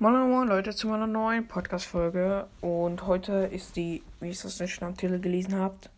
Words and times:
Moin 0.00 0.30
Moin 0.30 0.46
Leute 0.46 0.72
zu 0.76 0.86
meiner 0.86 1.08
neuen 1.08 1.48
Podcast-Folge 1.48 2.46
und 2.60 3.08
heute 3.08 3.32
ist 3.32 3.74
die, 3.74 4.04
wie 4.20 4.28
ich 4.28 4.40
das 4.40 4.60
nicht 4.60 4.80
am 4.80 4.96
Titel 4.96 5.18
gelesen 5.18 5.58
habt, 5.58 5.90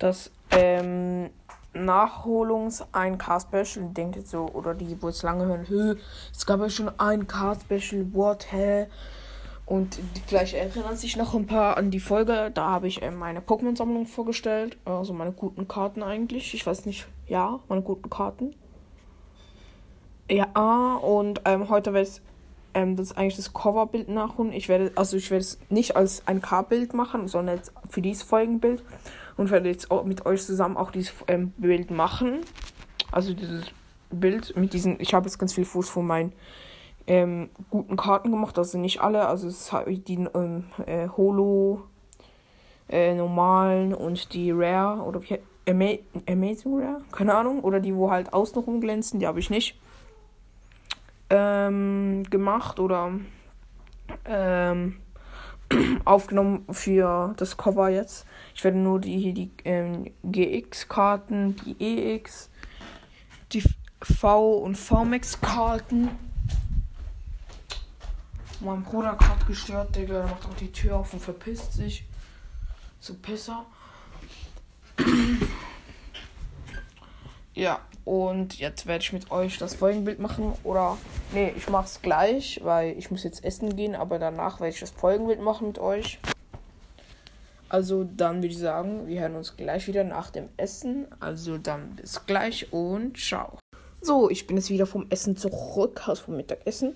das 0.00 0.32
ähm, 0.50 1.30
Nachholungs 1.74 2.82
1K-Special. 2.92 3.88
Denkt 3.90 4.16
jetzt 4.16 4.30
so, 4.30 4.48
oder 4.48 4.74
die, 4.74 5.00
wo 5.00 5.10
es 5.10 5.22
lange 5.22 5.46
hören, 5.46 5.68
Hö, 5.68 5.94
es 6.32 6.44
gab 6.44 6.58
ja 6.58 6.68
schon 6.68 6.90
ein 6.98 7.28
K-Special, 7.28 8.12
what, 8.14 8.50
hä? 8.50 8.88
Und 9.64 10.00
vielleicht 10.26 10.54
erinnern 10.54 10.96
sich 10.96 11.16
noch 11.16 11.34
ein 11.34 11.46
paar 11.46 11.76
an 11.76 11.92
die 11.92 12.00
Folge. 12.00 12.50
Da 12.52 12.68
habe 12.68 12.88
ich 12.88 13.00
ähm, 13.00 13.14
meine 13.14 13.38
Pokémon-Sammlung 13.38 14.06
vorgestellt. 14.06 14.76
Also 14.84 15.12
meine 15.12 15.30
guten 15.30 15.68
Karten 15.68 16.02
eigentlich. 16.02 16.52
Ich 16.52 16.66
weiß 16.66 16.84
nicht, 16.84 17.06
ja, 17.28 17.60
meine 17.68 17.82
guten 17.82 18.10
Karten. 18.10 18.56
Ja, 20.28 20.96
und 20.96 21.42
ähm, 21.44 21.68
heute 21.68 21.92
werde 21.92 22.08
ich 22.08 22.20
ähm, 22.74 22.96
das 22.96 23.16
eigentlich 23.16 23.36
das 23.36 23.52
Coverbild 23.52 24.08
nachholen. 24.08 24.52
Ich 24.52 24.68
werde, 24.68 24.92
also 24.96 25.16
ich 25.16 25.30
werde 25.30 25.42
es 25.42 25.58
nicht 25.70 25.96
als 25.96 26.26
ein 26.26 26.42
K-Bild 26.42 26.94
machen, 26.94 27.28
sondern 27.28 27.56
jetzt 27.56 27.72
für 27.88 28.02
dieses 28.02 28.22
Folgenbild. 28.22 28.82
Und 29.36 29.50
werde 29.50 29.68
jetzt 29.68 29.90
auch 29.90 30.04
mit 30.04 30.26
euch 30.26 30.44
zusammen 30.44 30.76
auch 30.76 30.92
dieses 30.92 31.12
ähm, 31.26 31.52
Bild 31.56 31.90
machen. 31.90 32.40
Also 33.10 33.34
dieses 33.34 33.64
Bild 34.10 34.56
mit 34.56 34.72
diesen, 34.72 35.00
ich 35.00 35.12
habe 35.12 35.26
jetzt 35.26 35.38
ganz 35.38 35.54
viel 35.54 35.64
Fuß 35.64 35.88
von 35.88 36.06
meinen 36.06 36.32
ähm, 37.06 37.50
guten 37.70 37.96
Karten 37.96 38.30
gemacht, 38.30 38.56
also 38.58 38.78
nicht 38.78 39.00
alle, 39.00 39.26
also 39.26 39.46
es 39.48 39.60
ist 39.60 39.72
halt 39.72 40.08
die 40.08 40.26
ähm, 40.34 40.64
äh, 40.86 41.08
Holo, 41.16 41.82
äh, 42.88 43.14
normalen 43.14 43.94
und 43.94 44.32
die 44.32 44.50
Rare 44.50 45.02
oder 45.02 45.20
wie 45.22 45.38
Ama 45.68 45.98
Amazing 46.28 46.78
Rare, 46.78 47.02
keine 47.12 47.34
Ahnung, 47.34 47.60
oder 47.60 47.80
die, 47.80 47.94
wo 47.94 48.10
halt 48.10 48.32
außenrum 48.32 48.80
glänzen, 48.80 49.20
die 49.20 49.26
habe 49.26 49.40
ich 49.40 49.50
nicht 49.50 49.78
ähm, 51.34 52.22
gemacht 52.30 52.78
oder 52.78 53.12
ähm, 54.24 55.00
aufgenommen 56.04 56.64
für 56.70 57.34
das 57.36 57.56
Cover 57.56 57.88
jetzt. 57.88 58.26
Ich 58.54 58.62
werde 58.62 58.78
nur 58.78 59.00
die 59.00 59.32
die 59.32 59.50
ähm, 59.64 60.12
GX-Karten, 60.22 61.56
die 61.56 62.14
EX, 62.14 62.50
die 63.52 63.64
V 64.02 64.58
und 64.58 64.76
VMAX-Karten. 64.76 66.10
Mein 68.60 68.82
Bruder 68.82 69.12
hat 69.12 69.18
gerade 69.18 69.44
gestört, 69.46 69.96
Digga. 69.96 70.14
Der 70.14 70.26
macht 70.26 70.46
auch 70.46 70.54
die 70.54 70.70
Tür 70.70 70.98
auf 70.98 71.12
und 71.12 71.20
verpisst 71.20 71.72
sich. 71.72 72.06
So 73.00 73.14
Pisser. 73.14 73.66
Ja, 77.54 77.80
und 78.04 78.58
jetzt 78.58 78.86
werde 78.86 79.02
ich 79.02 79.12
mit 79.12 79.30
euch 79.30 79.58
das 79.58 79.74
Folgenbild 79.74 80.18
machen. 80.18 80.52
Oder, 80.64 80.98
nee, 81.32 81.52
ich 81.56 81.68
mache 81.68 81.86
es 81.86 82.02
gleich, 82.02 82.60
weil 82.64 82.98
ich 82.98 83.10
muss 83.10 83.22
jetzt 83.22 83.44
essen 83.44 83.76
gehen. 83.76 83.94
Aber 83.94 84.18
danach 84.18 84.60
werde 84.60 84.74
ich 84.74 84.80
das 84.80 84.90
Folgenbild 84.90 85.40
machen 85.40 85.68
mit 85.68 85.78
euch. 85.78 86.18
Also 87.68 88.04
dann 88.04 88.36
würde 88.36 88.48
ich 88.48 88.58
sagen, 88.58 89.06
wir 89.06 89.20
hören 89.20 89.36
uns 89.36 89.56
gleich 89.56 89.86
wieder 89.86 90.04
nach 90.04 90.30
dem 90.30 90.48
Essen. 90.56 91.06
Also 91.20 91.56
dann 91.56 91.96
bis 91.96 92.26
gleich 92.26 92.72
und 92.72 93.16
ciao. 93.16 93.58
So, 94.00 94.28
ich 94.28 94.46
bin 94.46 94.56
jetzt 94.56 94.68
wieder 94.68 94.86
vom 94.86 95.06
Essen 95.08 95.36
zurück, 95.36 96.06
also 96.08 96.24
vom 96.24 96.36
Mittagessen. 96.36 96.94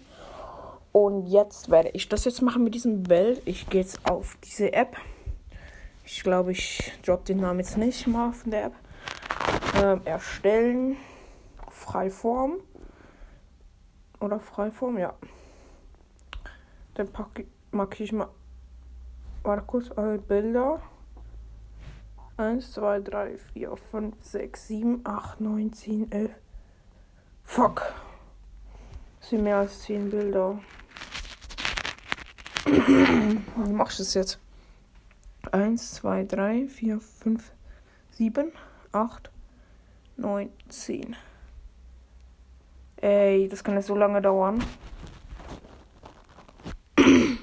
Und 0.92 1.28
jetzt 1.28 1.70
werde 1.70 1.90
ich 1.90 2.08
das 2.08 2.24
jetzt 2.24 2.42
machen 2.42 2.64
mit 2.64 2.74
diesem 2.74 3.04
Bild. 3.04 3.40
Ich 3.44 3.70
gehe 3.70 3.80
jetzt 3.80 4.00
auf 4.04 4.36
diese 4.44 4.72
App. 4.72 4.96
Ich 6.04 6.22
glaube, 6.22 6.52
ich 6.52 6.92
drop 7.04 7.24
den 7.24 7.40
Namen 7.40 7.60
jetzt 7.60 7.78
nicht 7.78 8.06
mal 8.06 8.32
von 8.32 8.50
der 8.50 8.66
App 8.66 8.74
ähm, 9.82 10.00
erstellen. 10.04 10.96
Freiform. 11.70 12.60
Oder 14.20 14.40
Freiform, 14.40 14.98
ja. 14.98 15.14
Dann 16.94 17.12
packe, 17.12 17.46
markiere 17.70 18.04
ich 18.04 18.12
mal. 18.12 18.28
Warte 19.42 19.64
kurz, 19.66 19.90
alle 19.92 20.18
Bilder. 20.18 20.82
1, 22.36 22.72
2, 22.72 23.00
3, 23.00 23.38
4, 23.38 23.76
5, 23.76 24.14
6, 24.20 24.68
7, 24.68 25.00
8, 25.04 25.40
9, 25.40 25.72
10, 25.72 26.12
11. 26.12 26.30
Fuck. 27.44 27.94
Das 29.18 29.30
sind 29.30 29.42
mehr 29.42 29.56
als 29.56 29.82
10 29.82 30.10
Bilder. 30.10 30.58
Wie 32.66 33.72
mach 33.72 33.90
ich 33.90 33.96
das 33.96 34.14
jetzt? 34.14 34.38
1, 35.50 35.94
2, 35.94 36.24
3, 36.24 36.68
4, 36.68 37.00
5, 37.00 37.52
7, 38.10 38.52
8, 38.92 39.30
9, 40.18 40.50
10. 40.68 41.16
Ey, 42.96 43.48
das 43.48 43.62
kann 43.62 43.76
jetzt 43.76 43.86
so 43.86 43.94
lange 43.94 44.20
dauern. 44.20 44.62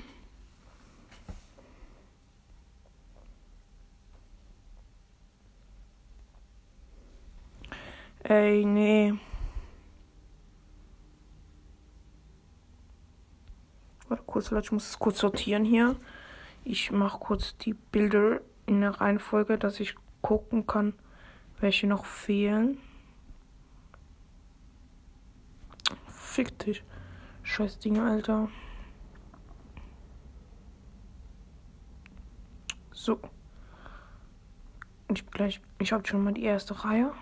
Ey, 8.24 8.66
nee. 8.66 9.14
Warte 14.10 14.24
kurz, 14.26 14.52
Leute, 14.52 14.66
ich 14.66 14.72
muss 14.74 14.90
es 14.90 15.00
kurz 15.00 15.20
sortieren 15.20 15.64
hier. 15.64 15.96
Ich 16.66 16.92
mache 16.92 17.20
kurz 17.20 17.56
die 17.58 17.74
Bilder 17.74 18.42
in 18.66 18.82
der 18.82 19.00
Reihenfolge, 19.00 19.58
dass 19.58 19.80
ich 19.80 19.96
gucken 20.22 20.68
kann, 20.68 20.94
welche 21.60 21.88
noch 21.88 22.06
fehlen. 22.06 22.78
Fick 26.08 26.58
dich. 26.60 26.84
Scheiß 27.44 27.80
Ding, 27.80 28.00
Alter. 28.00 28.50
So. 32.92 33.20
Ich 35.10 35.26
gleich. 35.28 35.62
Ich 35.80 35.94
habe 35.94 36.06
schon 36.08 36.24
mal 36.24 36.34
die 36.34 36.44
erste 36.44 36.84
Reihe. 36.84 37.14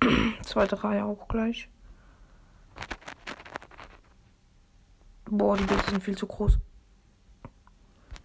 Zweite 0.42 0.82
Reihe 0.82 1.04
auch 1.04 1.28
gleich. 1.28 1.68
Boah, 5.26 5.56
die 5.56 5.64
Bilder 5.64 5.82
sind 5.90 6.02
viel 6.02 6.16
zu 6.16 6.26
groß. 6.26 6.58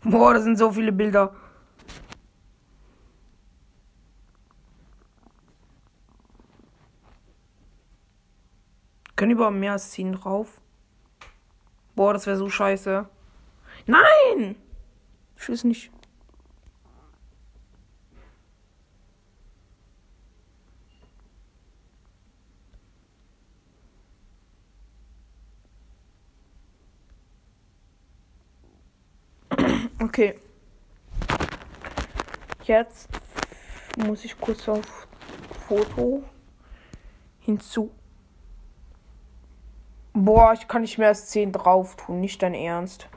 Boah, 0.04 0.34
das 0.34 0.44
sind 0.44 0.58
so 0.58 0.72
viele 0.72 0.92
Bilder. 0.92 1.36
Können 9.20 9.32
mehr 9.52 9.74
als 9.74 9.92
10 9.92 10.14
drauf? 10.14 10.62
Boah, 11.94 12.14
das 12.14 12.26
wäre 12.26 12.38
so 12.38 12.50
scheiße. 12.50 13.06
Nein! 13.86 14.56
Ich 15.36 15.50
weiß 15.50 15.66
nicht. 15.66 15.92
Okay. 30.02 30.40
Jetzt 32.64 33.10
muss 33.98 34.24
ich 34.24 34.40
kurz 34.40 34.70
auf 34.70 35.10
Foto 35.68 36.24
hinzu. 37.42 37.92
Boah, 40.14 40.54
ich 40.54 40.68
kann 40.68 40.82
nicht 40.82 40.98
mehr 40.98 41.10
als 41.10 41.28
10 41.28 41.52
drauf 41.52 41.96
tun, 41.96 42.20
nicht 42.20 42.42
dein 42.42 42.54
Ernst. 42.54 43.08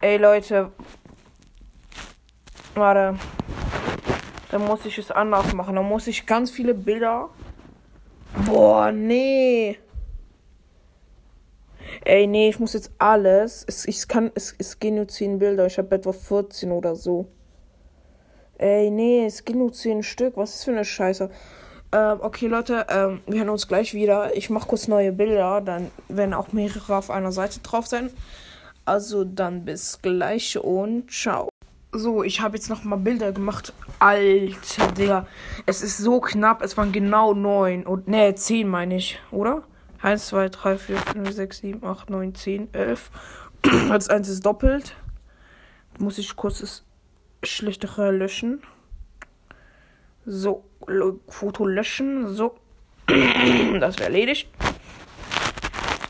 Ey 0.00 0.18
Leute. 0.18 0.72
Warte. 2.74 3.16
Dann 4.50 4.64
muss 4.66 4.84
ich 4.84 4.98
es 4.98 5.10
anders 5.10 5.52
machen. 5.54 5.76
Dann 5.76 5.88
muss 5.88 6.06
ich 6.06 6.26
ganz 6.26 6.50
viele 6.50 6.74
Bilder. 6.74 7.30
Boah, 8.44 8.92
nee. 8.92 9.78
Ey, 12.04 12.26
nee, 12.26 12.48
ich 12.48 12.60
muss 12.60 12.74
jetzt 12.74 12.92
alles. 12.98 13.64
Es, 13.66 13.86
ich 13.86 14.06
kann, 14.06 14.30
es, 14.34 14.54
es 14.58 14.78
gehen 14.78 14.96
nur 14.96 15.08
10 15.08 15.38
Bilder. 15.38 15.66
Ich 15.66 15.78
habe 15.78 15.94
etwa 15.94 16.12
14 16.12 16.70
oder 16.70 16.94
so. 16.94 17.26
Ey, 18.58 18.90
nee, 18.90 19.26
es 19.26 19.44
gehen 19.44 19.58
nur 19.58 19.72
10 19.72 20.02
Stück. 20.02 20.36
Was 20.36 20.54
ist 20.54 20.64
für 20.64 20.70
eine 20.72 20.84
Scheiße? 20.84 21.30
Ähm, 21.92 22.18
okay, 22.20 22.46
Leute, 22.46 22.86
ähm, 22.88 23.20
wir 23.26 23.40
hören 23.40 23.50
uns 23.50 23.68
gleich 23.68 23.94
wieder. 23.94 24.36
Ich 24.36 24.50
mache 24.50 24.68
kurz 24.68 24.88
neue 24.88 25.12
Bilder. 25.12 25.60
Dann 25.60 25.90
werden 26.08 26.34
auch 26.34 26.52
mehrere 26.52 26.96
auf 26.96 27.10
einer 27.10 27.32
Seite 27.32 27.60
drauf 27.60 27.86
sein. 27.86 28.10
Also 28.84 29.24
dann 29.24 29.64
bis 29.64 30.00
gleich 30.02 30.58
und 30.58 31.10
ciao. 31.10 31.48
So, 31.92 32.22
ich 32.22 32.40
habe 32.40 32.56
jetzt 32.56 32.68
nochmal 32.68 32.98
Bilder 32.98 33.32
gemacht. 33.32 33.72
Alter, 33.98 34.92
Digga. 34.92 35.26
Es 35.64 35.82
ist 35.82 35.98
so 35.98 36.20
knapp. 36.20 36.62
Es 36.62 36.76
waren 36.76 36.92
genau 36.92 37.34
neun. 37.34 37.86
Und, 37.86 38.08
ne, 38.08 38.34
zehn 38.34 38.68
meine 38.68 38.96
ich, 38.96 39.18
oder? 39.30 39.62
1, 40.02 40.26
2, 40.26 40.50
3, 40.50 40.78
4, 40.78 40.96
5, 40.98 41.32
6, 41.32 41.58
7, 41.58 41.84
8, 41.84 42.10
9, 42.10 42.34
10, 42.34 42.74
11. 42.74 43.10
Das 43.88 44.08
eins 44.08 44.28
ist 44.28 44.44
doppelt. 44.44 44.94
Muss 45.98 46.18
ich 46.18 46.36
kurz 46.36 46.60
das 46.60 46.84
schlechtere 47.42 48.10
löschen. 48.10 48.62
So, 50.28 50.64
Foto 51.28 51.64
löschen. 51.64 52.34
So. 52.34 52.56
das 53.06 53.98
wäre 53.98 54.10
erledigt. 54.10 54.50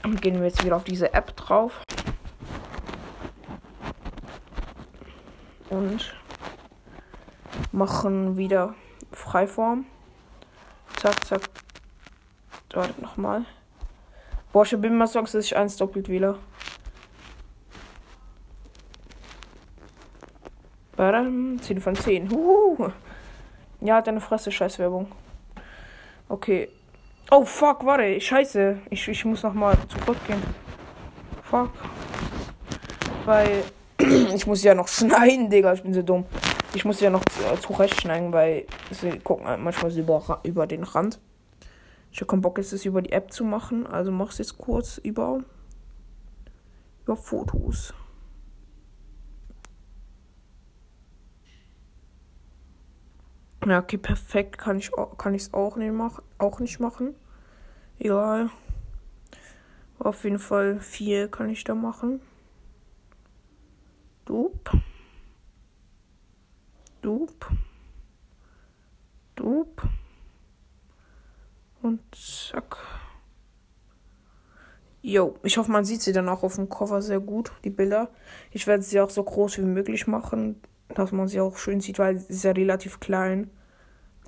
Und 0.02 0.22
gehen 0.22 0.36
wir 0.36 0.46
jetzt 0.46 0.64
wieder 0.64 0.76
auf 0.76 0.84
diese 0.84 1.12
App 1.12 1.36
drauf. 1.36 1.82
Und 5.68 6.14
machen 7.72 8.38
wieder 8.38 8.74
Freiform. 9.12 9.84
Zack, 10.96 11.24
zack. 11.26 11.42
Warte 12.72 13.00
nochmal. 13.00 13.44
Boah, 14.52 14.64
ich 14.64 14.76
bin 14.78 14.96
mal 14.96 15.06
Songs, 15.06 15.32
dass 15.32 15.44
ich 15.44 15.56
eins 15.56 15.76
doppelt 15.76 16.08
wähle. 16.08 16.38
Badam, 20.96 21.60
10 21.60 21.80
von 21.80 21.94
10. 21.94 22.30
Huhu. 22.30 22.90
Ja, 23.86 24.02
deine 24.02 24.20
Fresse, 24.20 24.50
Scheißwerbung. 24.50 25.06
Okay. 26.28 26.68
Oh, 27.30 27.44
fuck, 27.44 27.86
warte, 27.86 28.20
scheiße. 28.20 28.78
Ich, 28.90 29.06
ich 29.06 29.24
muss 29.24 29.44
nochmal 29.44 29.78
zurückgehen. 29.86 30.42
Fuck. 31.44 31.70
Weil 33.26 33.62
ich 34.34 34.44
muss 34.44 34.64
ja 34.64 34.74
noch 34.74 34.88
schneiden, 34.88 35.50
Digga. 35.50 35.72
Ich 35.72 35.84
bin 35.84 35.94
so 35.94 36.02
dumm. 36.02 36.26
Ich 36.74 36.84
muss 36.84 36.98
ja 36.98 37.10
noch 37.10 37.22
zurechtschneiden, 37.60 38.32
weil 38.32 38.66
sie 38.90 39.20
gucken 39.20 39.46
halt 39.46 39.60
manchmal 39.60 39.96
über, 39.96 40.40
über 40.42 40.66
den 40.66 40.82
Rand. 40.82 41.20
Ich 42.10 42.18
habe 42.18 42.26
keinen 42.26 42.40
Bock, 42.40 42.58
jetzt 42.58 42.72
das 42.72 42.84
über 42.86 43.02
die 43.02 43.12
App 43.12 43.32
zu 43.32 43.44
machen. 43.44 43.86
Also 43.86 44.10
mach's 44.10 44.38
jetzt 44.38 44.58
kurz 44.58 44.98
über, 44.98 45.44
über 47.04 47.16
Fotos. 47.16 47.94
Ja, 53.66 53.80
okay, 53.80 53.98
perfekt. 53.98 54.58
Kann 54.58 54.78
ich 54.78 54.92
kann 55.18 55.34
es 55.34 55.52
auch 55.52 55.76
nicht 55.76 55.92
machen, 55.92 56.22
auch 56.38 56.60
nicht 56.60 56.78
machen. 56.78 57.16
Egal. 57.98 58.48
Auf 59.98 60.22
jeden 60.22 60.38
Fall 60.38 60.78
vier 60.78 61.28
kann 61.28 61.50
ich 61.50 61.64
da 61.64 61.74
machen. 61.74 62.20
Dup. 64.24 64.70
Dup. 67.02 67.50
Dup. 69.34 69.82
Und 71.82 72.00
zack. 72.14 72.76
Jo, 75.02 75.38
ich 75.42 75.58
hoffe, 75.58 75.72
man 75.72 75.84
sieht 75.84 76.02
sie 76.02 76.12
dann 76.12 76.28
auch 76.28 76.44
auf 76.44 76.54
dem 76.54 76.68
Cover 76.68 77.02
sehr 77.02 77.20
gut, 77.20 77.52
die 77.64 77.70
Bilder. 77.70 78.10
Ich 78.52 78.68
werde 78.68 78.84
sie 78.84 79.00
auch 79.00 79.10
so 79.10 79.24
groß 79.24 79.58
wie 79.58 79.62
möglich 79.62 80.06
machen, 80.06 80.60
dass 80.88 81.10
man 81.10 81.26
sie 81.26 81.40
auch 81.40 81.56
schön 81.58 81.80
sieht, 81.80 81.98
weil 81.98 82.18
sie 82.18 82.32
ist 82.32 82.44
ja 82.44 82.52
relativ 82.52 83.00
klein. 83.00 83.50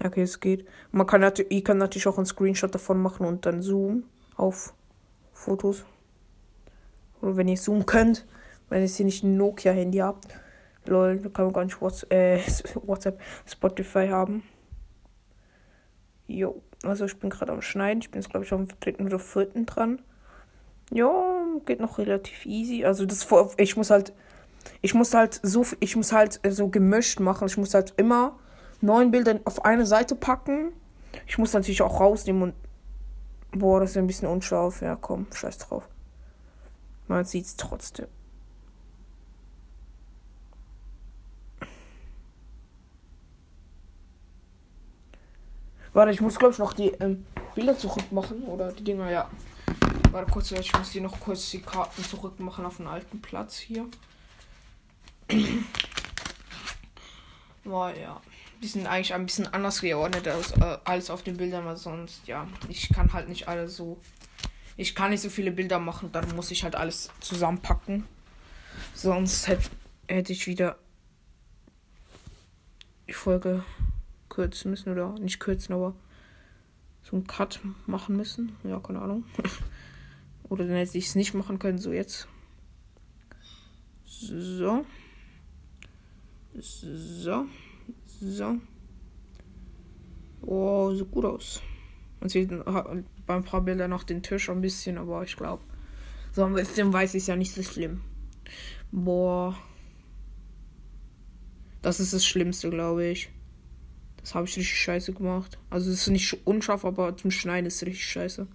Okay, 0.04 0.22
es 0.22 0.38
geht. 0.38 0.66
Man 0.92 1.06
kann 1.06 1.20
natürlich, 1.20 1.52
ich 1.52 1.64
kann 1.64 1.78
natürlich 1.78 2.06
auch 2.06 2.18
einen 2.18 2.26
Screenshot 2.26 2.74
davon 2.74 3.02
machen 3.02 3.26
und 3.26 3.46
dann 3.46 3.62
zoomen 3.62 4.04
auf 4.36 4.74
Fotos. 5.32 5.84
Oder 7.20 7.36
wenn 7.36 7.48
ihr 7.48 7.56
zoomen 7.56 7.84
könnt, 7.84 8.26
wenn 8.68 8.82
ihr 8.82 9.04
nicht 9.04 9.24
ein 9.24 9.36
Nokia-Handy 9.36 9.98
habt. 9.98 10.28
Lol, 10.86 11.18
da 11.18 11.28
kann 11.28 11.46
man 11.46 11.54
gar 11.54 11.64
nicht 11.64 11.80
WhatsApp, 11.80 12.12
äh, 12.12 12.38
WhatsApp 12.86 13.20
Spotify 13.46 14.08
haben. 14.08 14.42
Jo, 16.26 16.62
also 16.84 17.04
ich 17.04 17.18
bin 17.18 17.30
gerade 17.30 17.52
am 17.52 17.62
Schneiden. 17.62 18.00
Ich 18.00 18.10
bin 18.10 18.20
jetzt, 18.20 18.30
glaube 18.30 18.44
ich, 18.44 18.52
am 18.52 18.68
dritten 18.80 19.06
oder 19.06 19.18
vierten 19.18 19.66
dran. 19.66 20.00
Ja, 20.90 21.44
geht 21.66 21.80
noch 21.80 21.98
relativ 21.98 22.46
easy. 22.46 22.84
Also 22.84 23.04
das 23.04 23.26
ich 23.56 23.76
muss 23.76 23.90
halt, 23.90 24.12
ich 24.80 24.94
muss 24.94 25.12
halt 25.12 25.40
so, 25.42 25.66
ich 25.80 25.96
muss 25.96 26.12
halt 26.12 26.40
so 26.48 26.68
gemischt 26.68 27.20
machen. 27.20 27.48
Ich 27.48 27.56
muss 27.56 27.74
halt 27.74 27.94
immer 27.96 28.38
neun 28.80 29.10
Bilder 29.10 29.40
auf 29.44 29.64
eine 29.64 29.86
Seite 29.86 30.14
packen. 30.14 30.72
Ich 31.26 31.38
muss 31.38 31.52
natürlich 31.52 31.82
auch 31.82 32.00
rausnehmen 32.00 32.42
und. 32.42 32.54
Boah, 33.52 33.80
das 33.80 33.90
ist 33.90 33.96
ein 33.96 34.06
bisschen 34.06 34.28
unscharf. 34.28 34.82
Ja, 34.82 34.96
komm, 34.96 35.26
scheiß 35.32 35.58
drauf. 35.58 35.88
Man 37.06 37.24
sieht 37.24 37.46
es 37.46 37.56
trotzdem. 37.56 38.08
Warte, 45.94 46.12
ich 46.12 46.20
muss 46.20 46.38
glaube 46.38 46.52
ich 46.52 46.58
noch 46.58 46.74
die 46.74 46.88
ähm, 47.00 47.24
Bilder 47.54 47.76
zurück 47.76 48.12
machen. 48.12 48.42
Oder 48.44 48.70
die 48.72 48.84
Dinger, 48.84 49.10
ja. 49.10 49.30
Warte 50.10 50.30
kurz, 50.30 50.52
ich 50.52 50.72
muss 50.76 50.90
die 50.90 51.00
noch 51.00 51.18
kurz 51.20 51.50
die 51.50 51.62
Karten 51.62 52.04
zurück 52.04 52.38
machen 52.38 52.66
auf 52.66 52.76
den 52.76 52.86
alten 52.86 53.22
Platz 53.22 53.56
hier. 53.56 53.86
Boah, 57.64 57.90
ja 57.90 58.20
die 58.62 58.66
sind 58.66 58.86
eigentlich 58.86 59.14
ein 59.14 59.26
bisschen 59.26 59.46
anders 59.46 59.80
geordnet 59.80 60.26
als, 60.26 60.52
äh, 60.52 60.78
als 60.84 61.10
auf 61.10 61.22
den 61.22 61.36
Bildern, 61.36 61.64
weil 61.64 61.76
sonst, 61.76 62.26
ja, 62.26 62.46
ich 62.68 62.88
kann 62.88 63.12
halt 63.12 63.28
nicht 63.28 63.48
alles 63.48 63.76
so. 63.76 64.00
Ich 64.76 64.94
kann 64.94 65.10
nicht 65.10 65.22
so 65.22 65.30
viele 65.30 65.50
Bilder 65.50 65.78
machen, 65.78 66.10
dann 66.12 66.34
muss 66.36 66.50
ich 66.50 66.62
halt 66.64 66.76
alles 66.76 67.10
zusammenpacken. 67.20 68.04
Sonst 68.94 69.48
hätte 69.48 69.70
hätt 70.08 70.30
ich 70.30 70.46
wieder 70.46 70.78
die 73.08 73.12
Folge 73.12 73.64
kürzen 74.28 74.70
müssen 74.70 74.92
oder 74.92 75.18
nicht 75.18 75.40
kürzen, 75.40 75.74
aber 75.74 75.94
so 77.02 77.16
einen 77.16 77.26
Cut 77.26 77.60
machen 77.86 78.16
müssen. 78.16 78.56
Ja, 78.64 78.80
keine 78.80 79.00
Ahnung. 79.00 79.24
oder 80.48 80.64
dann 80.64 80.76
hätte 80.76 80.98
ich 80.98 81.06
es 81.06 81.14
nicht 81.14 81.34
machen 81.34 81.58
können, 81.58 81.78
so 81.78 81.92
jetzt. 81.92 82.28
So. 84.04 84.84
So. 86.54 87.46
So. 88.20 88.56
Oh, 90.42 90.92
sieht 90.94 91.10
gut 91.10 91.24
aus. 91.24 91.62
Man 92.20 92.28
sieht 92.28 92.50
beim 93.26 93.44
paar 93.44 93.60
Bildern 93.60 93.90
noch 93.90 94.02
den 94.02 94.22
Tisch 94.22 94.48
ein 94.50 94.60
bisschen, 94.60 94.98
aber 94.98 95.22
ich 95.22 95.36
glaube, 95.36 95.62
so 96.32 96.44
ein 96.44 96.54
bisschen 96.54 96.92
weiß 96.92 97.14
ich 97.14 97.26
ja 97.26 97.36
nicht 97.36 97.52
so 97.52 97.62
schlimm. 97.62 98.00
Boah. 98.90 99.56
Das 101.82 102.00
ist 102.00 102.12
das 102.12 102.26
Schlimmste, 102.26 102.70
glaube 102.70 103.06
ich. 103.06 103.30
Das 104.20 104.34
habe 104.34 104.46
ich 104.46 104.56
richtig 104.56 104.78
scheiße 104.78 105.12
gemacht. 105.12 105.58
Also 105.70 105.90
es 105.90 106.02
ist 106.02 106.08
nicht 106.08 106.46
unscharf, 106.46 106.84
aber 106.84 107.16
zum 107.16 107.30
Schneiden 107.30 107.66
ist 107.66 107.76
es 107.76 107.86
richtig 107.86 108.06
scheiße. 108.06 108.46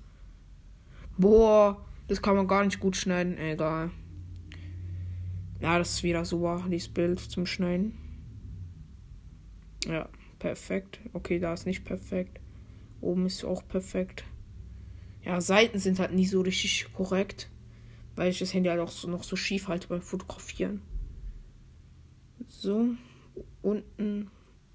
Boah, 1.17 1.85
das 2.07 2.21
kann 2.21 2.35
man 2.35 2.47
gar 2.47 2.65
nicht 2.65 2.79
gut 2.79 2.97
schneiden. 2.97 3.37
Egal. 3.37 3.91
Ja, 5.61 5.77
das 5.77 5.93
ist 5.93 6.03
wieder 6.03 6.25
super, 6.25 6.65
dieses 6.69 6.89
Bild 6.89 7.19
zum 7.19 7.45
Schneiden. 7.45 7.97
Ja, 9.85 10.09
perfekt. 10.39 10.99
Okay, 11.13 11.39
da 11.39 11.53
ist 11.53 11.65
nicht 11.65 11.85
perfekt. 11.85 12.39
Oben 13.01 13.25
ist 13.25 13.43
auch 13.43 13.67
perfekt. 13.67 14.23
Ja, 15.23 15.41
Seiten 15.41 15.79
sind 15.79 15.99
halt 15.99 16.13
nie 16.13 16.25
so 16.25 16.41
richtig 16.41 16.91
korrekt. 16.93 17.49
Weil 18.15 18.29
ich 18.29 18.39
das 18.39 18.53
Handy 18.53 18.69
halt 18.69 18.79
auch 18.79 18.91
so, 18.91 19.09
noch 19.09 19.23
so 19.23 19.35
schief 19.35 19.67
halte 19.67 19.87
beim 19.87 20.01
Fotografieren. 20.01 20.81
So. 22.47 22.89
Unten. 23.61 24.29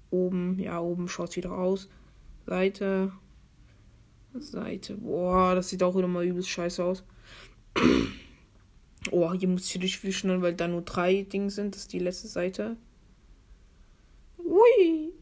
Oben. 0.09 0.59
Ja, 0.59 0.79
oben 0.79 1.07
schaut 1.07 1.29
es 1.29 1.35
wieder 1.37 1.53
aus. 1.53 1.89
Seite. 2.45 3.13
Seite. 4.33 4.95
Boah, 4.97 5.55
das 5.55 5.69
sieht 5.69 5.83
auch 5.83 5.95
wieder 5.95 6.07
mal 6.07 6.25
übelst 6.25 6.49
scheiße 6.49 6.83
aus. 6.83 7.03
oh, 9.11 9.33
hier 9.33 9.47
muss 9.47 9.73
ich 9.73 10.17
schnell, 10.17 10.41
weil 10.41 10.53
da 10.53 10.67
nur 10.67 10.81
drei 10.81 11.23
Dinge 11.23 11.49
sind. 11.49 11.75
Das 11.75 11.83
ist 11.83 11.93
die 11.93 11.99
letzte 11.99 12.27
Seite. 12.27 12.77
Ui. 14.59 15.13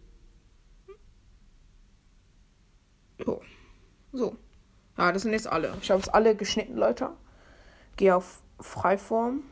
So. 3.23 3.41
So. 4.13 4.35
Ja, 4.97 5.11
das 5.11 5.21
sind 5.21 5.33
jetzt 5.33 5.47
alle. 5.47 5.73
Ich 5.81 5.91
habe 5.91 6.01
es 6.01 6.09
alle 6.09 6.35
geschnitten, 6.35 6.75
Leute. 6.75 7.11
Gehe 7.97 8.15
auf 8.15 8.41
Freiform. 8.59 9.43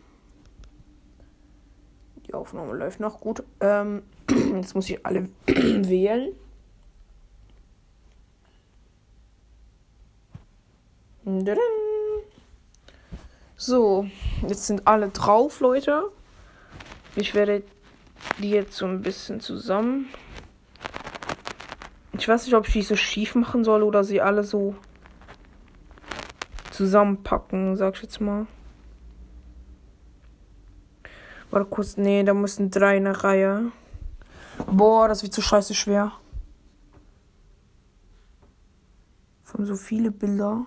Die 2.26 2.34
Aufnahme 2.34 2.74
läuft 2.74 3.00
noch 3.00 3.20
gut. 3.20 3.44
Ähm, 3.60 4.04
jetzt 4.56 4.74
muss 4.74 4.90
ich 4.90 5.06
alle 5.06 5.30
wählen. 5.46 6.34
So, 13.56 14.08
jetzt 14.48 14.68
sind 14.68 14.88
alle 14.88 15.10
drauf, 15.10 15.60
Leute. 15.60 16.12
Ich 17.16 17.34
werde 17.34 17.64
die 18.40 18.50
jetzt 18.50 18.76
so 18.76 18.86
ein 18.86 19.02
bisschen 19.02 19.40
zusammen. 19.40 20.08
Ich 22.14 22.28
weiß 22.28 22.46
nicht, 22.46 22.56
ob 22.56 22.68
ich 22.68 22.74
die 22.74 22.82
so 22.82 22.96
schief 22.96 23.36
machen 23.36 23.64
soll 23.64 23.84
oder 23.84 24.04
sie 24.04 24.22
alle 24.22 24.44
so 24.44 24.76
zusammenpacken, 26.72 27.76
sag 27.76 27.96
ich 27.96 28.04
jetzt 28.04 28.22
mal. 28.22 28.48
Warte 31.52 31.70
kurz, 31.70 31.98
nee, 31.98 32.24
da 32.24 32.34
müssen 32.34 32.70
drei 32.70 32.98
in 32.98 33.06
der 33.06 33.24
Reihe. 33.24 33.72
Boah, 34.68 35.08
das 35.08 35.24
wird 35.24 35.34
so 35.34 35.42
scheiße 35.42 35.74
schwer. 35.74 36.12
Von 39.44 39.66
so 39.66 39.76
viele 39.76 40.12
Bilder. 40.12 40.66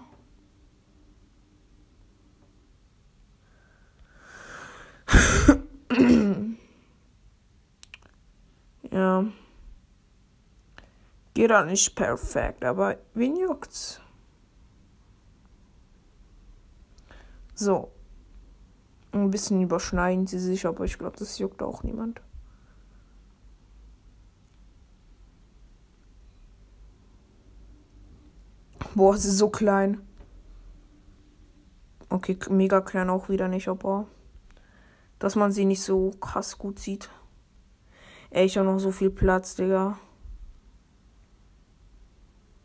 Geht 11.38 11.52
auch 11.52 11.64
nicht 11.64 11.94
perfekt, 11.94 12.64
aber 12.64 12.98
wen 13.14 13.36
juckt's? 13.36 14.00
So. 17.54 17.92
Ein 19.12 19.30
bisschen 19.30 19.62
überschneiden 19.62 20.26
sie 20.26 20.40
sich, 20.40 20.66
aber 20.66 20.84
ich 20.84 20.98
glaube, 20.98 21.16
das 21.16 21.38
juckt 21.38 21.62
auch 21.62 21.84
niemand. 21.84 22.20
Boah, 28.96 29.16
sie 29.16 29.28
ist 29.28 29.38
so 29.38 29.48
klein. 29.48 30.00
Okay, 32.08 32.36
mega 32.50 32.80
klein 32.80 33.10
auch 33.10 33.28
wieder 33.28 33.46
nicht, 33.46 33.68
aber 33.68 34.08
dass 35.20 35.36
man 35.36 35.52
sie 35.52 35.66
nicht 35.66 35.84
so 35.84 36.10
krass 36.20 36.58
gut 36.58 36.80
sieht. 36.80 37.08
Ey, 38.30 38.46
ich 38.46 38.58
habe 38.58 38.66
noch 38.66 38.80
so 38.80 38.90
viel 38.90 39.10
Platz, 39.10 39.54
Digga. 39.54 40.00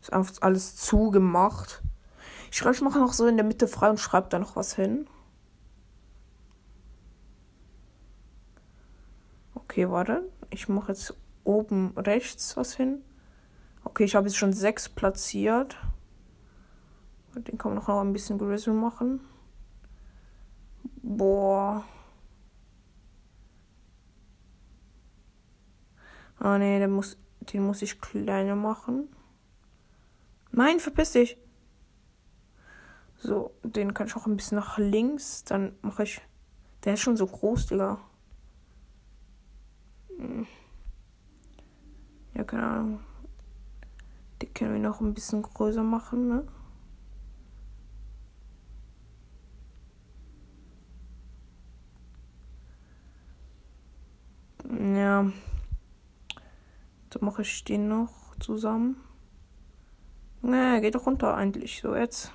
Ist 0.04 0.12
einfach 0.12 0.34
alles 0.42 0.76
zugemacht. 0.76 1.82
Ich 2.52 2.60
glaube, 2.60 2.74
ich 2.74 2.82
mache 2.82 2.98
noch 2.98 3.14
so 3.14 3.26
in 3.26 3.38
der 3.38 3.46
Mitte 3.46 3.66
frei 3.66 3.88
und 3.88 3.98
schreibe 3.98 4.28
da 4.28 4.38
noch 4.38 4.54
was 4.54 4.74
hin. 4.74 5.06
Okay, 9.54 9.88
warte. 9.88 10.30
Ich 10.50 10.68
mache 10.68 10.92
jetzt 10.92 11.14
oben 11.44 11.96
rechts 11.96 12.54
was 12.54 12.74
hin. 12.74 13.02
Okay, 13.82 14.04
ich 14.04 14.14
habe 14.14 14.26
jetzt 14.26 14.36
schon 14.36 14.52
sechs 14.52 14.90
platziert. 14.90 15.78
Den 17.34 17.56
kann 17.56 17.72
man 17.72 17.82
noch 17.82 17.88
ein 17.88 18.12
bisschen 18.12 18.36
größer 18.36 18.74
machen. 18.74 19.20
Boah. 20.96 21.82
Ah 26.38 26.58
ne, 26.58 26.78
den 26.78 26.90
muss, 26.90 27.16
den 27.40 27.64
muss 27.64 27.80
ich 27.80 28.02
kleiner 28.02 28.54
machen. 28.54 29.08
Nein, 30.56 30.78
verpiss 30.78 31.12
dich. 31.12 31.36
So, 33.16 33.50
den 33.64 33.92
kann 33.92 34.06
ich 34.06 34.14
auch 34.14 34.26
ein 34.26 34.36
bisschen 34.36 34.56
nach 34.56 34.78
links. 34.78 35.42
Dann 35.44 35.76
mache 35.82 36.04
ich. 36.04 36.20
Der 36.84 36.94
ist 36.94 37.00
schon 37.00 37.16
so 37.16 37.26
groß, 37.26 37.66
Digga. 37.66 37.98
Hm. 40.16 40.46
Ja, 42.34 42.44
keine 42.44 42.66
Ahnung. 42.66 43.00
Die 44.40 44.46
können 44.46 44.74
wir 44.74 44.80
noch 44.80 45.00
ein 45.00 45.14
bisschen 45.14 45.42
größer 45.42 45.82
machen, 45.82 46.28
ne? 46.28 46.46
Ja. 55.00 55.32
Dann 57.10 57.24
mache 57.24 57.42
ich 57.42 57.64
den 57.64 57.88
noch 57.88 58.36
zusammen. 58.38 58.96
Ne, 60.44 60.82
geht 60.82 60.94
doch 60.94 61.06
runter 61.06 61.34
eigentlich. 61.34 61.80
So, 61.80 61.96
jetzt. 61.96 62.30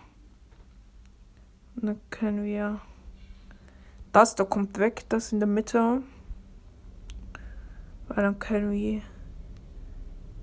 Und 1.75 1.85
dann 1.85 2.01
können 2.09 2.43
wir. 2.43 2.81
Das 4.11 4.33
da 4.33 4.45
kommt 4.45 4.79
weg, 4.79 5.05
das 5.09 5.31
in 5.31 5.39
der 5.39 5.47
Mitte. 5.47 6.01
Weil 8.07 8.23
dann 8.23 8.39
können 8.39 8.71
wir 8.71 9.03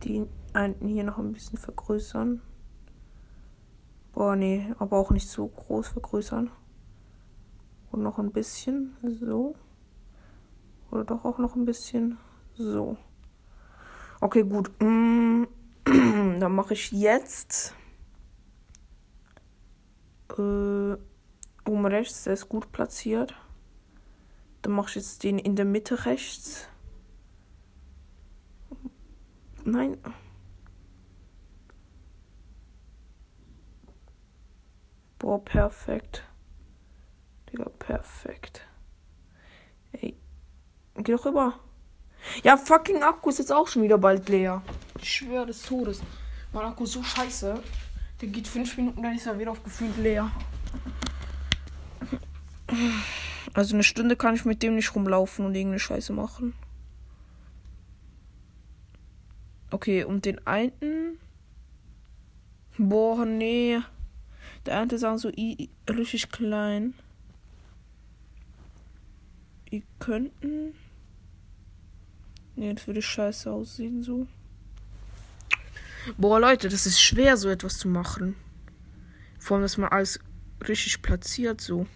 die 0.04 0.24
einen 0.52 0.76
hier 0.86 1.02
noch 1.02 1.18
ein 1.18 1.32
bisschen 1.32 1.58
vergrößern. 1.58 2.40
Boah, 4.12 4.36
nee, 4.36 4.72
aber 4.78 4.96
auch 4.96 5.10
nicht 5.10 5.28
so 5.28 5.48
groß 5.48 5.88
vergrößern. 5.88 6.52
Und 7.90 8.02
noch 8.04 8.20
ein 8.20 8.30
bisschen. 8.30 8.96
So. 9.02 9.56
Oder 10.92 11.02
doch 11.02 11.24
auch 11.24 11.38
noch 11.38 11.56
ein 11.56 11.64
bisschen 11.64 12.16
so. 12.54 12.96
Okay, 14.20 14.44
gut. 14.44 14.70
Mm, 14.80 15.46
dann 16.40 16.52
mache 16.52 16.74
ich 16.74 16.90
jetzt 16.90 17.74
äh, 20.30 20.96
oben 21.64 21.86
rechts, 21.86 22.24
der 22.24 22.32
ist 22.32 22.48
gut 22.48 22.72
platziert. 22.72 23.34
Dann 24.62 24.72
mache 24.72 24.88
ich 24.88 24.94
jetzt 24.96 25.22
den 25.22 25.38
in 25.38 25.54
der 25.54 25.64
Mitte 25.64 26.04
rechts. 26.06 26.68
Nein. 29.64 29.96
Boah, 35.18 35.44
perfekt. 35.44 36.24
Digga, 37.50 37.68
perfekt. 37.78 38.66
Ey. 39.92 40.16
Geh 40.96 41.12
doch 41.12 41.26
rüber. 41.26 41.60
Ja, 42.42 42.56
fucking 42.56 43.02
Akku 43.02 43.28
ist 43.30 43.38
jetzt 43.38 43.52
auch 43.52 43.68
schon 43.68 43.82
wieder 43.82 43.98
bald 43.98 44.28
leer. 44.28 44.62
Ich 45.02 45.14
schwöre 45.14 45.46
des 45.46 45.62
Todes. 45.62 46.02
Mein 46.52 46.64
Akku 46.64 46.84
ist 46.84 46.92
so 46.92 47.02
scheiße. 47.02 47.62
Der 48.20 48.28
geht 48.28 48.48
fünf 48.48 48.76
Minuten, 48.76 49.02
dann 49.02 49.14
ist 49.14 49.26
er 49.26 49.38
wieder 49.38 49.50
auf 49.50 49.62
gefühlt 49.62 49.96
leer. 49.98 50.30
Also 53.52 53.74
eine 53.74 53.84
Stunde 53.84 54.16
kann 54.16 54.34
ich 54.34 54.44
mit 54.44 54.62
dem 54.62 54.74
nicht 54.76 54.94
rumlaufen 54.94 55.44
und 55.44 55.54
irgendeine 55.54 55.80
Scheiße 55.80 56.12
machen. 56.12 56.54
Okay, 59.70 60.04
und 60.04 60.24
den 60.24 60.46
einen. 60.46 61.18
Boah, 62.78 63.24
nee. 63.24 63.80
Der 64.64 64.80
eine 64.80 64.94
auch 64.94 65.18
so 65.18 65.28
richtig 65.28 66.30
klein. 66.30 66.94
Die 69.70 69.84
könnten. 69.98 70.74
Nee, 72.54 72.72
das 72.72 72.86
würde 72.86 73.02
scheiße 73.02 73.50
aussehen 73.50 74.02
so. 74.02 74.26
Boah, 76.16 76.38
Leute, 76.38 76.68
das 76.68 76.86
ist 76.86 77.00
schwer, 77.00 77.36
so 77.36 77.48
etwas 77.48 77.78
zu 77.78 77.88
machen. 77.88 78.36
Vor 79.40 79.56
allem, 79.56 79.64
dass 79.64 79.76
man 79.76 79.90
alles 79.90 80.20
richtig 80.66 81.02
platziert, 81.02 81.60
so. 81.60 81.86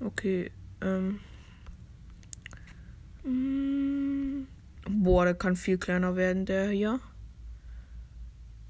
Okay, 0.00 0.52
ähm. 0.82 1.20
Mm, 3.24 4.46
boah, 4.86 5.24
der 5.24 5.34
kann 5.34 5.56
viel 5.56 5.78
kleiner 5.78 6.14
werden, 6.14 6.44
der 6.44 6.68
hier. 6.68 7.00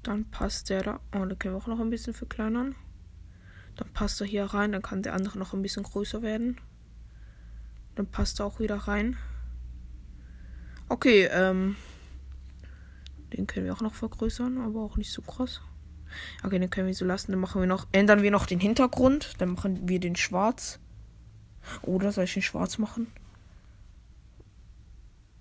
Dann 0.01 0.29
passt 0.31 0.69
der 0.69 0.81
da. 0.81 0.99
Oh, 1.13 1.25
da 1.25 1.35
können 1.35 1.55
wir 1.55 1.57
auch 1.57 1.67
noch 1.67 1.81
ein 1.81 1.89
bisschen 1.89 2.13
verkleinern. 2.13 2.75
Dann 3.75 3.91
passt 3.91 4.21
er 4.21 4.27
hier 4.27 4.45
rein. 4.45 4.71
Dann 4.71 4.81
kann 4.81 5.03
der 5.03 5.13
andere 5.13 5.37
noch 5.37 5.53
ein 5.53 5.61
bisschen 5.61 5.83
größer 5.83 6.21
werden. 6.21 6.61
Dann 7.95 8.07
passt 8.07 8.39
er 8.39 8.45
auch 8.45 8.59
wieder 8.59 8.75
rein. 8.77 9.17
Okay, 10.89 11.29
ähm. 11.31 11.75
Den 13.33 13.47
können 13.47 13.65
wir 13.65 13.73
auch 13.73 13.81
noch 13.81 13.95
vergrößern, 13.95 14.59
aber 14.59 14.81
auch 14.81 14.97
nicht 14.97 15.11
so 15.11 15.21
krass. 15.21 15.61
Okay, 16.43 16.59
den 16.59 16.69
können 16.69 16.87
wir 16.87 16.93
so 16.93 17.05
lassen. 17.05 17.31
Dann 17.31 17.41
machen 17.41 17.61
wir 17.61 17.67
noch, 17.67 17.87
ändern 17.91 18.21
wir 18.21 18.31
noch 18.31 18.45
den 18.45 18.59
Hintergrund. 18.59 19.33
Dann 19.39 19.49
machen 19.49 19.89
wir 19.89 19.99
den 19.99 20.15
schwarz. 20.15 20.79
Oder 21.81 22.11
soll 22.11 22.25
ich 22.25 22.33
den 22.33 22.43
schwarz 22.43 22.77
machen? 22.77 23.07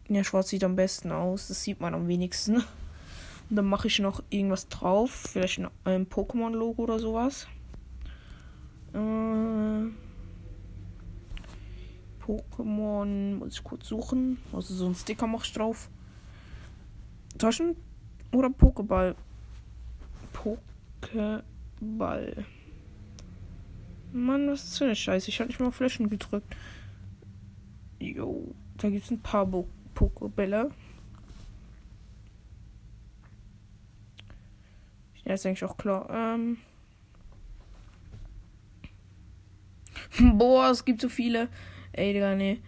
Ja, 0.08 0.24
schwarz 0.24 0.48
sieht 0.48 0.64
am 0.64 0.76
besten 0.76 1.12
aus. 1.12 1.48
Das 1.48 1.62
sieht 1.62 1.80
man 1.80 1.94
am 1.94 2.08
wenigsten. 2.08 2.56
Und 2.56 3.56
dann 3.56 3.66
mache 3.66 3.88
ich 3.88 3.98
noch 3.98 4.22
irgendwas 4.30 4.68
drauf. 4.68 5.10
Vielleicht 5.10 5.60
ein, 5.84 6.06
Pokémon-Logo 6.06 6.82
oder 6.82 6.98
sowas. 6.98 7.46
Äh, 8.94 9.88
Pokémon 12.24 13.36
muss 13.36 13.54
ich 13.54 13.64
kurz 13.64 13.86
suchen. 13.86 14.38
Also 14.52 14.74
so 14.74 14.86
ein 14.86 14.94
Sticker 14.94 15.26
mache 15.26 15.44
ich 15.44 15.52
drauf. 15.52 15.90
Taschen 17.36 17.76
oder 18.32 18.48
Pokéball? 18.48 19.14
Pokéball. 20.32 21.44
Mann, 24.12 24.48
was 24.48 24.64
ist 24.64 24.78
für 24.78 24.84
eine 24.84 24.96
Scheiße? 24.96 25.28
Ich 25.28 25.40
habe 25.40 25.48
nicht 25.48 25.60
mal 25.60 25.70
Flaschen 25.70 26.08
gedrückt. 26.08 26.56
Jo, 28.00 28.54
da 28.78 28.88
gibt 28.88 29.04
es 29.04 29.10
ein 29.10 29.20
paar 29.20 29.44
Bo 29.44 29.68
Pokébälle. 29.94 30.70
Ja, 35.24 35.34
ist 35.34 35.44
eigentlich 35.44 35.64
auch 35.64 35.76
klar. 35.76 36.08
Ähm. 36.10 36.56
Boah, 40.38 40.70
es 40.70 40.84
gibt 40.84 41.00
so 41.00 41.08
viele. 41.08 41.48
Ey, 41.96 42.12
Digga, 42.12 42.34
nee. 42.34 42.60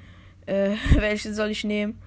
Äh, 0.46 0.76
welche 0.94 1.34
soll 1.34 1.50
ich 1.50 1.64
nehmen? 1.64 1.98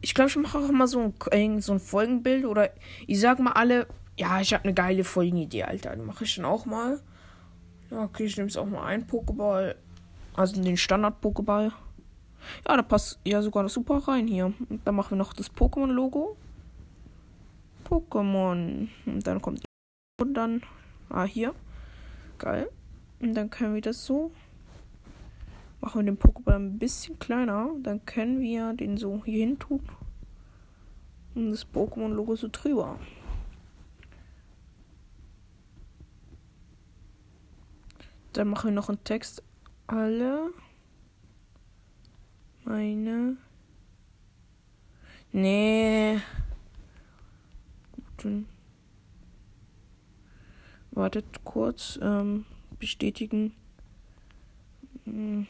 Ich 0.00 0.14
glaube, 0.14 0.30
ich 0.30 0.36
mache 0.36 0.58
auch 0.58 0.70
mal 0.70 0.86
so 0.86 1.12
ein, 1.30 1.60
so 1.62 1.72
ein 1.72 1.80
Folgenbild 1.80 2.44
oder 2.44 2.70
ich 3.06 3.20
sag 3.20 3.38
mal 3.38 3.52
alle, 3.52 3.86
ja, 4.18 4.40
ich 4.40 4.52
habe 4.52 4.64
eine 4.64 4.74
geile 4.74 5.02
Folgenidee, 5.02 5.64
Alter. 5.64 5.96
Die 5.96 6.02
mache 6.02 6.24
ich 6.24 6.36
dann 6.36 6.44
auch 6.44 6.66
mal. 6.66 7.00
Ja, 7.90 8.02
okay, 8.02 8.24
ich 8.24 8.36
nehme 8.36 8.48
jetzt 8.48 8.58
auch 8.58 8.66
mal 8.66 8.84
einen 8.84 9.06
Pokéball. 9.06 9.76
Also 10.34 10.60
den 10.60 10.76
Standard-Pokéball. 10.76 11.72
Ja, 12.68 12.76
da 12.76 12.82
passt 12.82 13.18
ja 13.24 13.40
sogar 13.40 13.62
noch 13.62 13.70
super 13.70 13.96
rein 14.06 14.26
hier. 14.26 14.46
Und 14.68 14.80
dann 14.84 14.94
machen 14.94 15.12
wir 15.12 15.16
noch 15.16 15.32
das 15.32 15.50
Pokémon-Logo. 15.50 16.36
Pokémon. 17.88 18.88
Und 19.06 19.26
dann 19.26 19.40
kommt 19.40 19.64
und 20.20 20.34
dann. 20.34 20.62
Ah, 21.08 21.24
hier. 21.24 21.54
Geil. 22.38 22.68
Und 23.20 23.34
dann 23.34 23.48
können 23.48 23.74
wir 23.74 23.80
das 23.80 24.04
so 24.04 24.32
Machen 25.84 26.00
wir 26.00 26.12
den 26.14 26.18
Pokéball 26.18 26.54
ein 26.56 26.78
bisschen 26.78 27.18
kleiner. 27.18 27.68
Dann 27.82 28.06
können 28.06 28.40
wir 28.40 28.72
den 28.72 28.96
so 28.96 29.22
hier 29.22 29.40
hin 29.40 29.58
tun. 29.58 29.86
Und 31.34 31.50
das 31.50 31.70
Pokémon-Logo 31.70 32.36
so 32.36 32.48
drüber. 32.50 32.98
Dann 38.32 38.48
machen 38.48 38.70
wir 38.70 38.74
noch 38.74 38.88
einen 38.88 39.04
Text. 39.04 39.42
Alle 39.86 40.54
meine. 42.64 43.36
Nee. 45.32 46.18
Guten. 47.92 48.48
Wartet 50.92 51.44
kurz. 51.44 51.98
Ähm, 52.00 52.46
bestätigen. 52.78 53.52
Hm. 55.04 55.46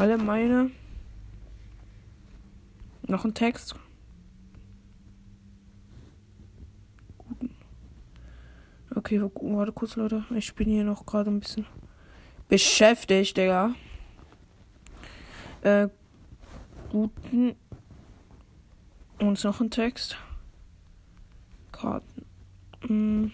Alle 0.00 0.16
meine. 0.16 0.70
Noch 3.06 3.26
ein 3.26 3.34
Text. 3.34 3.74
Okay, 8.94 9.20
warte 9.20 9.72
kurz, 9.72 9.96
Leute. 9.96 10.24
Ich 10.34 10.54
bin 10.54 10.70
hier 10.70 10.84
noch 10.84 11.04
gerade 11.04 11.30
ein 11.30 11.40
bisschen 11.40 11.66
beschäftigt, 12.48 13.36
Digga. 13.36 13.74
Äh, 15.60 15.88
guten. 16.90 17.54
Und 19.18 19.44
noch 19.44 19.60
ein 19.60 19.70
Text. 19.70 20.16
Karten. 21.72 22.24
Hm. 22.86 23.32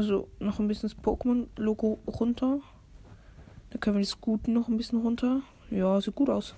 So, 0.00 0.28
noch 0.38 0.60
ein 0.60 0.68
bisschen 0.68 0.88
das 0.88 0.96
Pokémon-Logo 0.96 1.98
runter. 2.06 2.60
Dann 3.70 3.80
können 3.80 3.96
wir 3.96 4.04
das 4.04 4.20
Guten 4.20 4.52
noch 4.52 4.68
ein 4.68 4.76
bisschen 4.76 5.00
runter. 5.00 5.42
Ja, 5.72 6.00
sieht 6.00 6.14
gut 6.14 6.30
aus. 6.30 6.54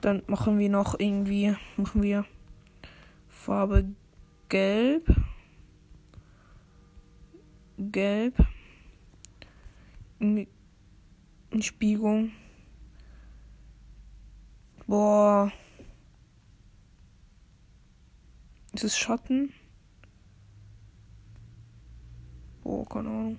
Dann 0.00 0.24
machen 0.26 0.58
wir 0.58 0.68
noch 0.68 0.98
irgendwie, 0.98 1.54
machen 1.76 2.02
wir 2.02 2.24
Farbe 3.28 3.84
Gelb. 4.48 5.06
Gelb. 7.78 8.34
In 10.18 10.48
Spiegelung. 11.60 12.32
Boah. 14.88 15.52
Ist 18.72 18.82
es 18.82 18.98
Schatten? 18.98 19.52
Boah, 22.70 22.88
keine 22.88 23.08
Ahnung. 23.08 23.38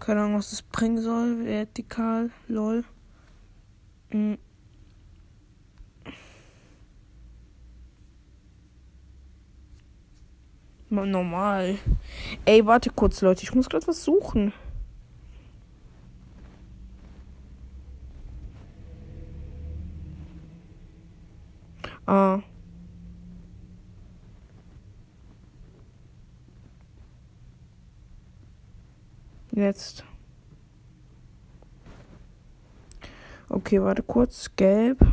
Keine 0.00 0.22
Ahnung, 0.22 0.38
was 0.38 0.50
das 0.50 0.62
bringen 0.62 1.00
soll. 1.00 1.44
Vertikal, 1.44 2.30
lol. 2.48 2.82
Mhm. 4.10 4.38
Normal. 10.90 11.78
Ey, 12.44 12.66
warte 12.66 12.90
kurz, 12.90 13.20
Leute. 13.20 13.44
Ich 13.44 13.54
muss 13.54 13.68
gerade 13.68 13.86
was 13.86 14.02
suchen. 14.02 14.52
Ah. 22.06 22.40
Jetzt. 29.52 30.04
Okay, 33.48 33.82
warte 33.82 34.02
kurz. 34.02 34.54
Gelb. 34.54 35.04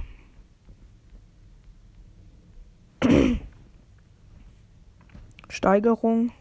Steigerung. 5.49 6.31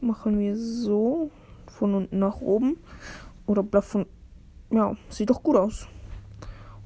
Machen 0.00 0.38
wir 0.38 0.56
so. 0.56 1.30
Von 1.66 1.94
unten 1.94 2.18
nach 2.18 2.40
oben. 2.40 2.78
Oder 3.46 3.82
von. 3.82 4.06
Ja, 4.70 4.96
sieht 5.08 5.28
doch 5.28 5.42
gut 5.42 5.56
aus. 5.56 5.88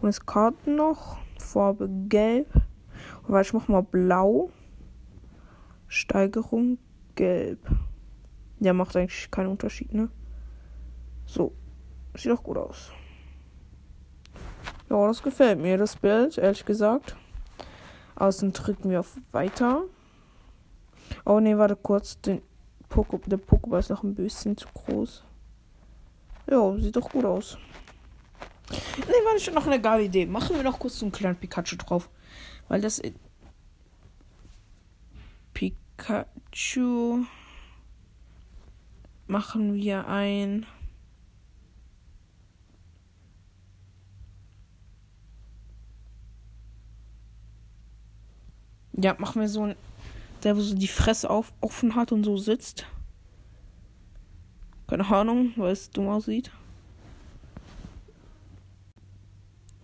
Und 0.01 0.09
jetzt 0.09 0.27
Karten 0.27 0.77
noch. 0.77 1.19
Farbe 1.53 1.89
gelb. 2.09 2.49
Und 3.27 3.41
ich 3.41 3.53
mach 3.53 3.69
mal 3.69 3.83
blau. 3.83 4.51
Steigerung 5.89 6.79
gelb. 7.15 7.59
Ja, 8.61 8.73
macht 8.73 8.97
eigentlich 8.97 9.31
keinen 9.31 9.49
Unterschied, 9.49 9.93
ne? 9.93 10.09
So. 11.27 11.53
Sieht 12.15 12.33
doch 12.33 12.43
gut 12.43 12.59
aus. 12.59 12.93
Ja, 14.89 15.07
das 15.07 15.23
gefällt 15.23 15.61
mir, 15.61 15.79
das 15.79 15.97
Bild, 15.97 16.37
ehrlich 16.39 16.65
gesagt. 16.65 17.17
Außen 18.17 18.53
drücken 18.53 18.91
wir 18.91 19.01
auf 19.01 19.17
Weiter. 19.31 19.85
Oh 21.25 21.41
ne, 21.41 21.57
warte 21.57 21.77
kurz. 21.77 22.21
Den 22.21 22.43
Poko 22.89 23.21
der 23.27 23.39
Pokéball 23.39 23.79
ist 23.79 23.91
noch 23.91 24.03
ein 24.03 24.15
bisschen 24.15 24.57
zu 24.57 24.67
groß. 24.75 25.25
Ja, 26.51 26.77
sieht 26.79 26.97
doch 26.97 27.09
gut 27.09 27.25
aus. 27.25 27.57
Ne, 28.71 29.15
warte, 29.25 29.41
schon 29.41 29.55
noch 29.55 29.67
eine 29.67 29.81
geile 29.81 30.05
Idee. 30.05 30.27
Machen 30.27 30.57
wir 30.57 30.63
noch 30.63 30.79
kurz 30.79 30.99
so 30.99 31.05
einen 31.05 31.13
kleinen 31.13 31.37
Pikachu 31.37 31.77
drauf. 31.77 32.09
Weil 32.69 32.81
das. 32.81 33.03
Pikachu 35.55 37.25
machen 39.27 39.75
wir 39.75 40.07
ein 40.09 40.67
Ja, 48.93 49.15
machen 49.19 49.41
wir 49.41 49.49
so 49.49 49.65
ein 49.65 49.77
der 50.43 50.57
wo 50.57 50.61
so 50.61 50.75
die 50.75 50.89
Fresse 50.89 51.29
auf, 51.29 51.53
offen 51.61 51.95
hat 51.95 52.13
und 52.13 52.25
so 52.25 52.37
sitzt. 52.37 52.87
Keine 54.87 55.07
Ahnung, 55.07 55.53
weil 55.57 55.73
es 55.73 55.91
dumm 55.91 56.09
aussieht. 56.09 56.51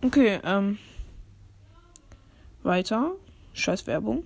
Okay, 0.07 0.39
ähm. 0.45 0.77
Weiter. 2.63 3.11
Scheiß 3.51 3.87
Werbung. 3.87 4.23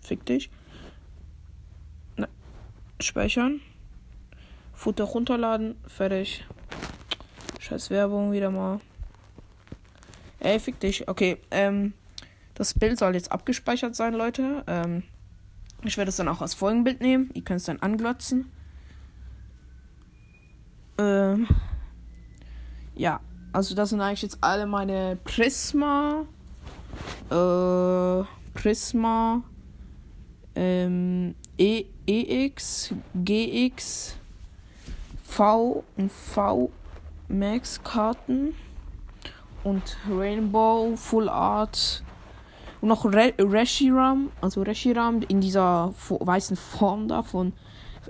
Fick 0.00 0.24
dich. 0.24 0.48
Na, 2.16 2.28
speichern. 2.98 3.60
Futter 4.72 5.04
runterladen, 5.04 5.76
fertig. 5.86 6.46
Scheiß 7.60 7.90
Werbung 7.90 8.32
wieder 8.32 8.50
mal. 8.50 8.80
Ey, 10.40 10.58
fick 10.58 10.80
dich. 10.80 11.06
Okay, 11.08 11.36
ähm, 11.50 11.92
das 12.54 12.72
Bild 12.72 12.98
soll 12.98 13.12
jetzt 13.12 13.30
abgespeichert 13.30 13.94
sein, 13.94 14.14
Leute. 14.14 14.64
Ähm, 14.66 15.02
ich 15.84 15.98
werde 15.98 16.08
es 16.08 16.16
dann 16.16 16.28
auch 16.28 16.40
als 16.40 16.54
Folgenbild 16.54 17.02
nehmen. 17.02 17.30
Ihr 17.34 17.44
könnt 17.44 17.60
es 17.60 17.66
dann 17.66 17.80
anglotzen. 17.80 18.50
Ähm, 20.96 21.46
ja, 22.94 23.20
also 23.52 23.74
das 23.74 23.90
sind 23.90 24.00
eigentlich 24.00 24.22
jetzt 24.22 24.38
alle 24.40 24.66
meine 24.66 25.18
Prisma. 25.24 26.24
Äh, 27.30 28.24
Prisma. 28.54 29.42
Ähm, 30.54 31.34
e, 31.56 31.84
EX, 32.06 32.92
GX, 33.14 34.16
V 35.22 35.84
und 35.96 36.10
V 36.10 36.70
Max 37.28 37.82
Karten 37.84 38.54
und 39.62 39.96
Rainbow 40.10 40.96
Full 40.96 41.28
Art 41.28 42.02
und 42.80 42.88
noch 42.88 43.04
Re 43.04 43.34
Reshiram, 43.38 44.30
also 44.40 44.62
Reshiram 44.62 45.20
in 45.28 45.40
dieser 45.40 45.92
weißen 46.08 46.56
Form 46.56 47.08
da 47.08 47.22
von 47.22 47.52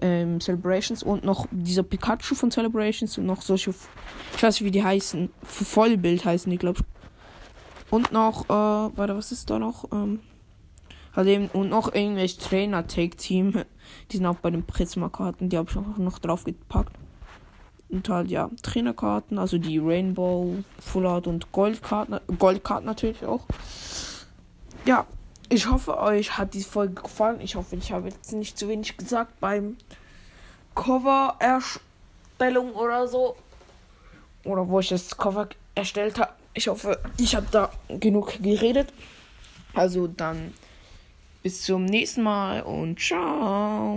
ähm, 0.02 0.40
Celebrations 0.40 1.02
und 1.02 1.24
noch 1.24 1.46
dieser 1.50 1.82
Pikachu 1.82 2.34
von 2.34 2.50
Celebrations 2.50 3.18
und 3.18 3.26
noch 3.26 3.42
solche, 3.42 3.70
ich 3.70 4.42
weiß 4.42 4.54
nicht 4.54 4.64
wie 4.64 4.70
die 4.70 4.84
heißen, 4.84 5.30
Vollbild 5.42 6.24
heißen 6.24 6.50
die 6.50 6.58
glaube 6.58 6.80
ich. 6.80 6.98
Und 7.90 8.12
noch, 8.12 8.44
äh, 8.46 8.48
warte, 8.48 9.16
was 9.16 9.32
ist 9.32 9.48
da 9.48 9.58
noch? 9.58 9.90
Ähm, 9.92 10.20
halt 11.16 11.28
eben, 11.28 11.48
und 11.48 11.70
noch 11.70 11.94
irgendwelche 11.94 12.38
Trainer-Take-Team. 12.38 13.64
Die 14.10 14.16
sind 14.18 14.26
auch 14.26 14.36
bei 14.36 14.50
den 14.50 14.64
Prisma-Karten, 14.64 15.48
die 15.48 15.56
habe 15.56 15.70
ich 15.70 15.76
auch 15.76 15.96
noch 15.96 16.18
drauf 16.18 16.44
gepackt. 16.44 16.94
Und 17.88 18.06
halt, 18.10 18.30
ja, 18.30 18.50
Trainerkarten, 18.62 19.38
also 19.38 19.56
die 19.56 19.78
Rainbow, 19.78 20.56
Full 20.78 21.06
Art 21.06 21.26
und 21.26 21.50
Goldkarten, 21.52 22.20
Goldkarten 22.38 22.84
natürlich 22.84 23.24
auch. 23.24 23.46
Ja, 24.84 25.06
ich 25.48 25.68
hoffe, 25.68 25.98
euch 25.98 26.36
hat 26.36 26.54
die 26.54 26.62
Folge 26.62 27.02
gefallen. 27.02 27.40
Ich 27.40 27.54
hoffe, 27.54 27.76
ich 27.76 27.92
habe 27.92 28.08
jetzt 28.08 28.32
nicht 28.32 28.58
zu 28.58 28.68
wenig 28.68 28.96
gesagt 28.96 29.40
beim 29.40 29.76
Cover-Erstellung 30.74 32.72
oder 32.74 33.08
so. 33.08 33.36
Oder 34.44 34.68
wo 34.68 34.80
ich 34.80 34.88
das 34.88 35.16
Cover 35.16 35.48
erstellt 35.74 36.18
habe. 36.18 36.32
Ich 36.54 36.68
hoffe, 36.68 37.00
ich 37.18 37.34
habe 37.34 37.46
da 37.50 37.70
genug 37.88 38.42
geredet. 38.42 38.92
Also 39.74 40.06
dann 40.06 40.52
bis 41.42 41.62
zum 41.62 41.84
nächsten 41.84 42.22
Mal 42.22 42.62
und 42.62 43.00
ciao. 43.00 43.96